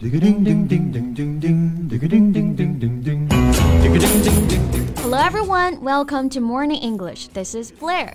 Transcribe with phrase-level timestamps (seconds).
[0.00, 0.08] Hello
[5.18, 7.26] everyone, welcome to Morning English.
[7.34, 8.12] This is Blair.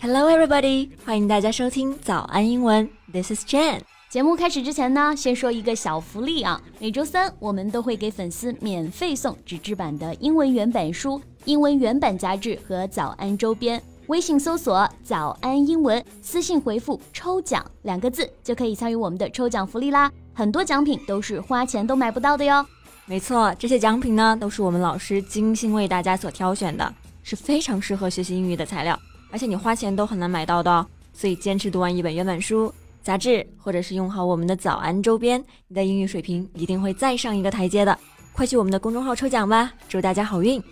[0.00, 2.88] Hello everybody，欢迎大家收听早安英文。
[3.12, 3.80] This is Jen。
[4.08, 6.62] 节目开始之前呢，先说一个小福利啊。
[6.78, 13.82] 每周三我们都会给粉丝免费送纸质版的英文原版书、英文原版杂志和早安周边。
[14.08, 20.12] 微信搜索“早安英文”，私信回复“抽奖”两个字，就可以参与我们的抽奖福利啦。
[20.34, 22.64] 很多奖品都是花钱都买不到的哟。
[23.06, 28.98] 没错，这些奖品呢，都是我们老师精心为大家所挑选的，是非常适合学习英语的材料，
[29.30, 30.86] 而且你花钱都很难买到的哦。
[31.14, 32.70] 所以坚持读完一本原版书、
[33.02, 37.98] 杂志，或者是用好我们的早安周边，你的英语水平一定会再上一个台阶的。
[38.34, 40.62] 快去我们的公众号抽奖吧，祝大家好运！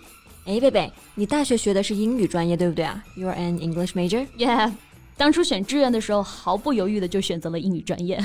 [0.46, 3.02] 哎，贝贝，你大学学的是英语专业对不对啊？
[3.16, 4.26] You're an English major?
[4.38, 4.72] Yeah，
[5.16, 8.22] 当初选志愿的时候毫不犹豫的就选择了英语专业。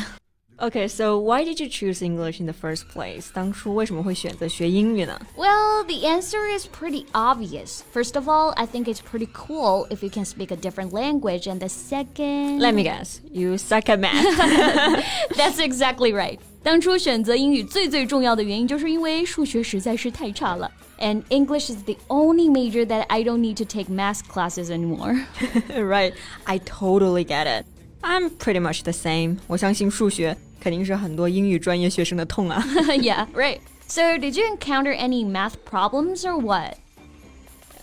[0.59, 3.26] Okay, so why did you choose English in the first place?
[3.34, 5.20] 当初为什么会选择学英语呢?
[5.35, 7.81] Well, the answer is pretty obvious.
[7.92, 11.50] First of all, I think it's pretty cool if you can speak a different language.
[11.50, 12.59] And the second.
[12.59, 14.23] Let me guess, you suck at math.
[15.36, 16.38] That's exactly right.
[16.61, 20.72] 当初选择英语最最重要的原因，就是因为数学实在是太差了。
[21.00, 25.25] And English is the only major that I don't need to take math classes anymore.
[25.75, 26.14] right,
[26.47, 27.66] I totally get it.
[28.03, 29.38] I'm pretty much the same.
[29.47, 32.64] 我相信数学肯定是很多英语专业学生的痛啊。
[33.02, 33.59] yeah, right.
[33.88, 36.78] So, did you encounter any math problems or what?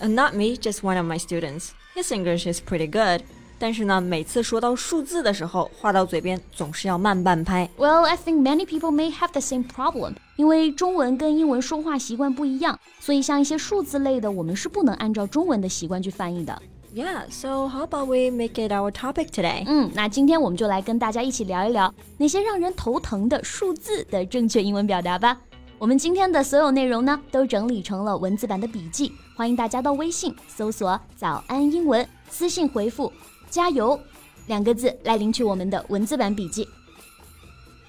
[0.01, 1.73] Uh, not me, just one of my students.
[1.95, 3.23] His English is pretty good.
[3.58, 7.68] 但是呢，每次说到数字的时候，话到嘴边总是要慢半拍。
[7.78, 10.14] Well, I think many people may have the same problem.
[10.36, 16.60] 因为中文跟英文说话习惯不一样，所以像一些数字类的，我们是不能按照中文的习惯去翻译的。
[16.94, 19.64] Yeah, so how about we make it our topic today?
[19.66, 25.38] 嗯，那今天我们就来跟大家一起聊一聊那些让人头疼的数字的正确英文表达吧。
[25.78, 33.12] 我们今天的所有内容呢，都整理成了文字版的笔记，欢迎大家到微信搜索“早安英文”，私信回复
[33.50, 33.98] “加油”
[34.46, 36.68] 两个字来领取我们的文字版笔记。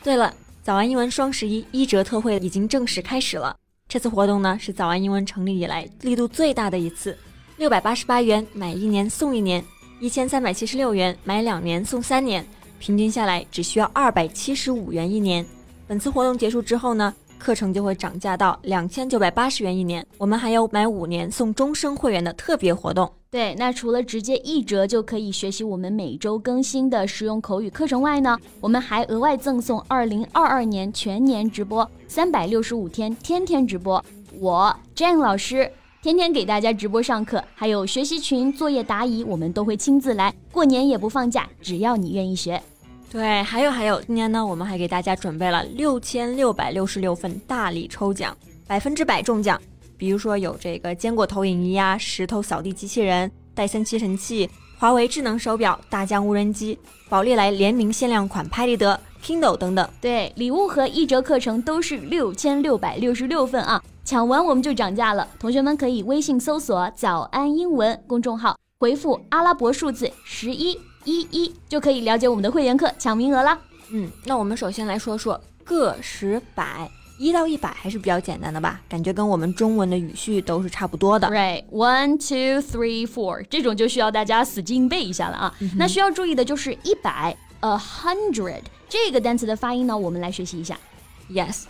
[0.04, 3.56] 对了，早安英文双十一一折特惠已经正式开始了。
[3.88, 7.18] 这次活动呢，是早安英文成立以来力度最大的一次。
[7.58, 9.64] 六百八十八元买一年送一年，
[10.00, 12.46] 一千三百七十六元买两年送三年，
[12.80, 15.46] 平均下来只需要二百七十五元一年。
[15.88, 20.06] 本次活动结束之后呢，课程就会涨价到两千九百八十元一年。
[20.18, 23.12] 我们还有买五年送终身会员的特别活动。
[23.30, 34.04] 对，那除了直接一折就可以学习我们每周更新的实用口语课程外呢，我们还额外赠送二零二二年全年直播，三百六十五天天天直播。
[34.40, 35.72] 我 Jane 老师。
[36.00, 40.34] 天天给大家直播上课，还有学习群、作业答疑，我们都会亲自来。
[40.52, 42.62] 过年也不放假，只要你愿意学。
[43.12, 48.38] 对，还有还有，今年呢，我们还给大家准备了六千六百六十六份大礼抽奖，
[48.68, 49.60] 百分之百中奖。
[49.98, 56.78] 比如说有这个坚果投影仪呀、石头扫地机器人、戴森吸尘器、华为智能手表、大疆无人机、
[57.10, 59.90] 宝丽来联名限量款拍立得、Kindle 等等。
[60.00, 63.84] 对，礼物和一折课程都是六千六百六十六份啊。
[64.06, 73.60] 抢完我们就涨价了，同学们可以微信搜索“早安英文”公众号，回复阿拉伯数字十一一一，就可以了解我们的会员课抢名额啦。
[73.90, 78.81] 嗯，那我们首先来说说个十百，一到一百还是比较简单的吧？
[78.89, 81.29] 感觉跟我们中文的语序都是差不多的。
[81.29, 85.55] Right, one, two, three, four，这种就需要大家死记硬背一下了啊。
[85.77, 90.77] 那需要注意的就是一百，a hundred 这个单词的发音呢，我们来学习一下。
[91.31, 91.65] Yes,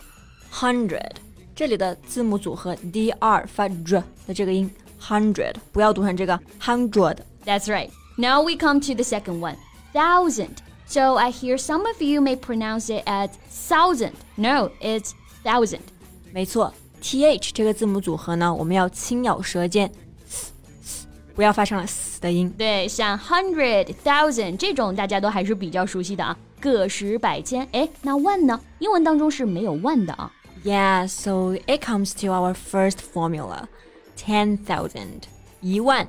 [0.51, 1.11] hundred。
[1.55, 4.69] 这里的字母组合 d r 发 r 的这个音
[4.99, 7.89] hundred，不要读成这个 hundred。That's right.
[8.17, 9.57] Now we come to the second one,
[9.93, 10.57] thousand.
[10.87, 13.29] So I hear some of you may pronounce it as
[13.69, 14.13] thousand.
[14.35, 15.11] No, it's
[15.44, 15.80] thousand.
[16.32, 16.72] 没错
[17.02, 19.90] ，th 这个字母组合呢，我们要轻咬舌尖，
[21.34, 22.52] 不要发成了 s 的音。
[22.58, 27.66] 对，像 hundred, thousand 这种大家都还是比较熟悉的啊，个十百千。
[27.72, 28.60] 哎，那万呢？
[28.80, 30.32] 英文当中是没有万的啊。
[30.64, 33.66] Yeah, so it comes to our first formula,
[34.16, 35.22] ten thousand，
[35.60, 36.08] 一万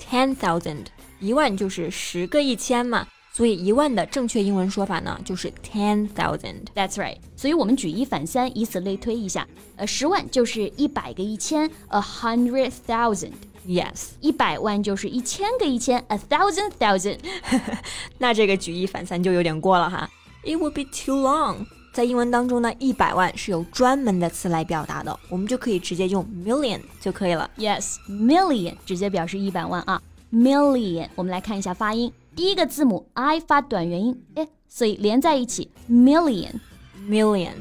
[0.00, 0.86] ，ten thousand，
[1.20, 6.64] 一万就是十个一千嘛，所以一万的正确英文说法呢就是 ten thousand。
[6.74, 7.16] That's right。
[7.36, 9.46] 所以我们举一反三，以此类推一下，
[9.76, 13.32] 呃，十万就是一百个一千，a hundred thousand。
[13.66, 17.18] Yes，一百万就是一千个一千，a thousand thousand。
[18.18, 20.10] 那这个举一反三就有点过了哈。
[20.42, 21.66] It would be too long。
[21.92, 27.50] 在英文当中呢，一百万是有专门的词来表达的，我们就可以直接用 million 就可以了。
[27.58, 30.00] Yes，million 直接表示一百万啊
[30.32, 31.08] ，million。
[31.14, 37.53] 我们来看一下发音，第一个字母 i 发短元音，哎，所以连在一起，million，million。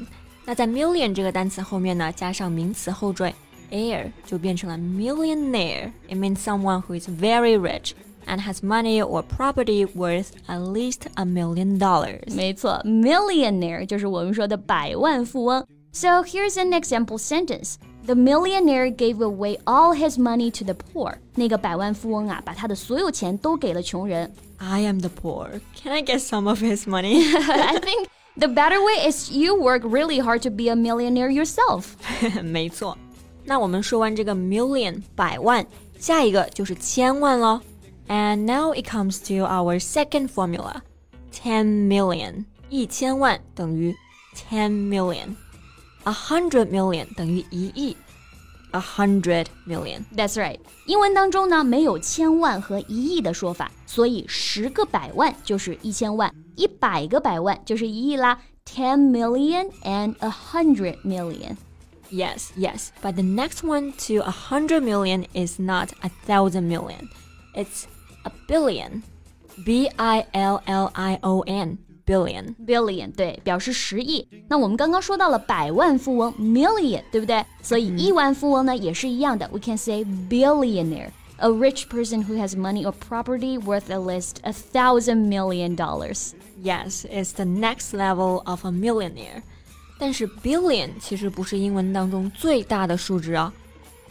[0.45, 3.35] 那在 million 这个单词后面呢，加上名词后缀
[3.71, 7.93] air，就变成了 millionaire。It means someone who is very rich
[8.27, 12.35] and has money or property worth at least a million dollars.
[12.35, 15.67] 没错，millionaire 就是我们说的百万富翁。
[15.93, 17.77] So here's an example sentence.
[18.07, 21.15] The millionaire gave away all his money to the poor.
[21.35, 24.31] 那个百万富翁啊，把他的所有钱都给了穷人。
[24.59, 25.61] I am the poor.
[25.83, 27.25] Can I get some of his money?
[27.35, 31.95] I think the better way is you work really hard to be a millionaire yourself.
[32.43, 32.97] 没错。
[33.45, 35.67] 那我们说完这个 million 百万，
[35.99, 37.61] 下一个就是千万喽。
[38.09, 40.83] And now it comes to our second formula.
[41.33, 43.95] Ten million 一千万等于
[44.37, 45.37] ten million.
[46.05, 47.97] A hundred million 等于一亿。
[48.73, 50.05] A hundred million.
[50.17, 50.59] That's right.
[50.87, 58.41] 英文当中呢，没有千万和一亿的说法，所以十个百万就是一千万，一百个百万就是一亿啦。
[58.65, 61.57] Ten million and a hundred million.
[62.11, 62.89] Yes, yes.
[63.01, 67.09] But the next one to a hundred million is not a thousand million.
[67.55, 67.85] It's
[68.25, 69.03] a billion.
[69.65, 71.79] B I L L I O N.
[72.09, 72.55] Billion.
[72.67, 74.29] billion 对，表示十亿。
[74.49, 77.43] 那我们刚刚说到了百万富翁 million，对不对？
[77.63, 79.49] 所以亿万富翁呢也是一样的。
[79.51, 81.09] We can say billionaire,
[81.39, 86.33] a rich person who has money or property worth at least a thousand million dollars.
[86.63, 89.43] Yes, it's the next level of a millionaire.
[89.99, 93.51] 但是 billion 其实不是英文当中最大的数值啊。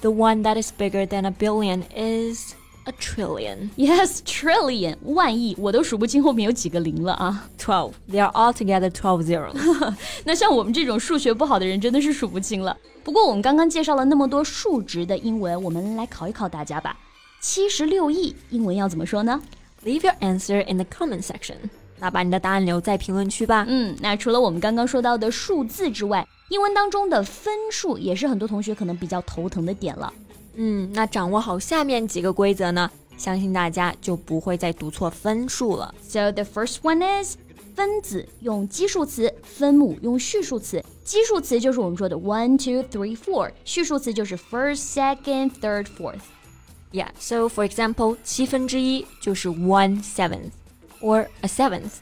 [0.02, 2.56] The one that is bigger than a billion is
[2.89, 3.71] a trillion.
[3.77, 7.49] Yes, trillion 万亿，我都数不清后面有几个零了啊。
[7.59, 7.93] Twelve.
[8.11, 9.55] They are all together twelve zeros.
[10.25, 12.77] 那像我们这种数学不好的人，真的是数不清了。
[13.05, 16.97] 不过我们刚刚介绍了那么多数值的英文，我们来考一考大家吧。
[17.41, 19.41] 七十六亿英文要怎么说呢
[19.85, 21.57] ？Leave your answer in the comment section.
[22.01, 23.65] 那把你的答案留在评论区吧。
[23.69, 30.13] 嗯，那除了我们刚刚说到的数字之外，英文当中的分数也是很多同学可能比较头疼的点了。
[30.61, 35.95] 嗯，那掌握好下面几个规则呢，相信大家就不会再读错分数了。
[36.03, 37.37] So the first one is
[37.77, 40.85] 分子用基数词，分母用序数词。
[41.05, 46.23] 基数词就是我们说的 one, two, three, four，序数词就是 first, second, third, fourth。
[46.91, 50.51] Yeah, so for example，七分之一就是 one seventh
[51.01, 51.93] or a seventh。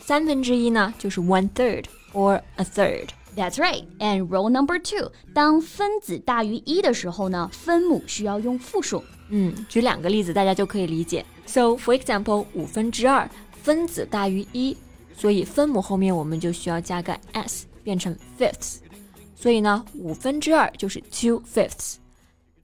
[0.00, 3.10] 三分之一呢就是 one third or a third。
[3.37, 3.83] That's right.
[3.99, 9.03] And rule number two，当分子大于一的时候呢，分母需要用复数。
[9.29, 11.25] 嗯，举两个例子大家就可以理解。
[11.47, 13.27] So for example，五分之二
[13.63, 14.77] 分子大于一，
[15.17, 18.77] 所以分母后面我们就需要加个 s，变成 fifths。
[19.35, 21.95] 所以呢，五分之二就是 two fifths。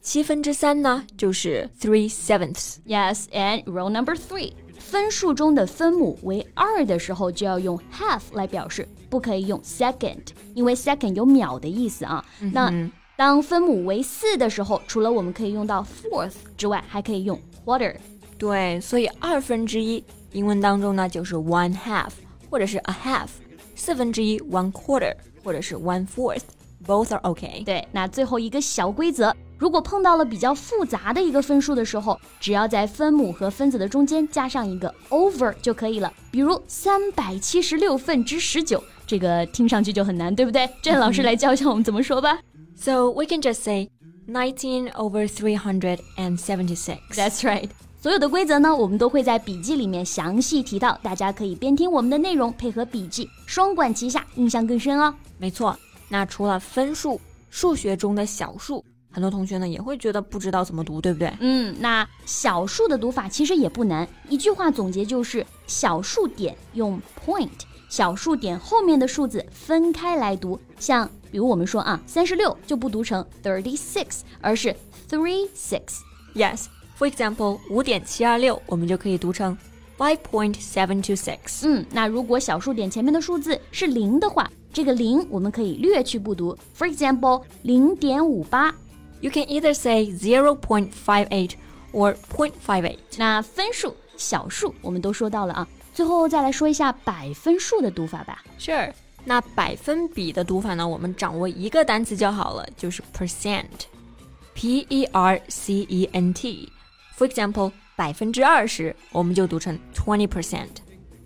[0.02, 2.78] 七分之三呢就是 three sevenths。
[2.86, 4.54] Yes, and rule number three，
[4.95, 10.21] 分数中的分母为二的时候就要用 half 来表示，不可以用 second，
[10.55, 12.25] 因为 second 有秒的意思啊。
[12.53, 12.73] 那
[13.17, 17.37] 当分母为四的时候，除了我们可以用到 fourth 之外，还可以用
[17.67, 17.97] quarter。
[18.39, 22.11] 对，所以二分之一英文当中呢就是 one half
[22.49, 23.27] 或者是 a half，
[23.75, 25.13] 四分之一 one quarter
[25.43, 27.65] 或者是 one fourth，both are okay。
[27.65, 36.13] 对，那最后一个小规则，如果碰到了比较复杂的一个分数的时候，只要在分母和分子的中间加上一个 over 就可以了。
[36.31, 40.69] 比如三百七十六分之十九，这个听上去就很难，对不对？
[40.83, 42.39] 郑老师来教一下我们怎么说吧。
[42.77, 43.89] So we can just say
[44.29, 46.99] nineteen over three hundred and seventy-six.
[47.13, 47.71] That's right。
[48.03, 55.15] 所有的规则呢，我们都会在笔记里面详细提到，大家可以边听我们的内容，配合笔记，双管齐下，印象更深哦。
[55.39, 55.75] 没错。
[56.09, 61.33] 那除了分数，数学中的小数，很多同学呢也会觉得不知道怎么读，对不对？
[61.39, 67.49] 嗯，那小数的读法其实也不难，一句话总结就是小数点用 point，
[67.89, 70.61] 小数点后面的数字分开来读。
[70.81, 74.75] 像比如我们说啊，三十六就不读成 thirty six，而是
[75.09, 76.01] three six。
[76.35, 76.65] Yes.
[76.99, 79.57] For example，五点七二六，我们就可以读成
[79.97, 81.63] five point seven two six。
[81.63, 86.57] 嗯，那如果小数点前面的数字是零的话，这个零我们可以略去不读。
[86.77, 88.75] For example，零点五八。
[89.24, 91.54] You can either say zero point five eight
[91.92, 93.00] or point five eight.
[93.18, 98.44] 那分数、小数我们都说到了啊，最后再来说一下百分数的读法吧。
[98.58, 98.92] Sure.
[99.26, 100.88] 那百分比的读法呢？
[100.88, 110.70] 我们掌握一个单词就好了，就是 percent，p e r c e n t。For example，百分之二十，我们就读成 twenty percent。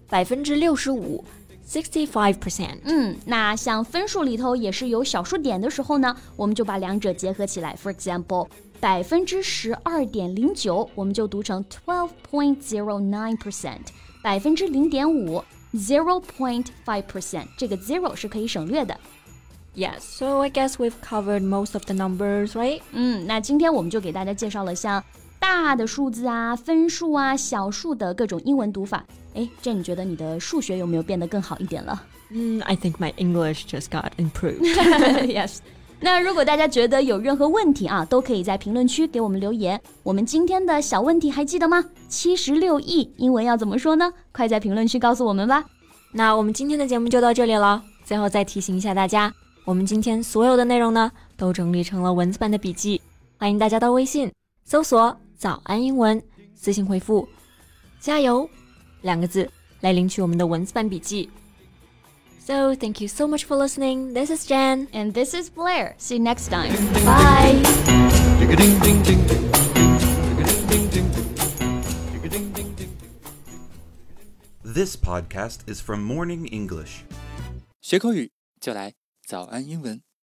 [0.10, 1.24] 百分之六十五
[1.69, 2.79] ，sixty five percent。
[2.85, 7.77] 嗯，那像分数里头也是有小数点的时候呢，我们就把两者结合起来。
[7.77, 8.49] For example，
[8.81, 13.89] 百分之十二点零九，我们就读成 twelve point zero nine percent。
[14.23, 15.43] 百分之零点五
[15.75, 17.47] ，zero point five percent。
[17.57, 18.99] 这个 zero 是可以省略的。
[19.77, 22.81] Yes, so I guess we've covered most of the numbers, right?
[22.91, 25.05] 嗯，那今天我们就给大家介绍了像
[25.39, 29.05] 大的数字啊、分数啊、小数的各种英文读法。
[29.35, 34.61] 哎，这你觉得你的数学有没有变得更好一点了？Mm, I think my English just got improved.
[35.27, 35.59] yes.
[36.01, 39.81] 那如果大家觉得有任何问题啊，都可以在评论区给我们留言。
[40.03, 41.85] 我们今天的小问题还记得吗？
[42.09, 44.13] 七十六亿英文要怎么说呢？
[44.31, 45.65] 快在评论区告诉我们吧。
[46.13, 47.83] 那我们今天的节目就到这里了。
[48.05, 49.33] 最后再提醒一下大家，
[49.65, 53.01] 我们今天所有的内容呢，都整理成了文字版的笔记，
[53.37, 54.33] 欢迎大家到微信
[54.65, 56.22] 搜索“早安英文”，
[56.56, 57.28] 私信回复“
[58.00, 58.50] 加油”
[59.02, 59.50] 两个字
[59.82, 61.30] 来领取我们的文字版笔记。
[62.40, 64.14] So thank you so much for listening.
[64.14, 64.88] This is Jen.
[64.92, 65.96] And this is Blair.
[65.98, 66.74] See you next time.
[67.06, 67.62] Bye.
[74.64, 77.04] This podcast is from Morning English.
[77.82, 78.94] 学口语就来
[79.26, 80.02] 早安英文。